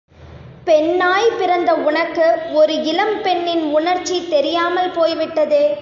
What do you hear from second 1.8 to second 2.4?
உனக்கு